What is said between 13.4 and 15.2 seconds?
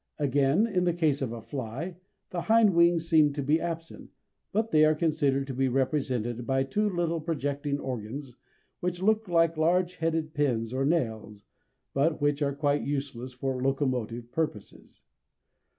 locomotive purposes.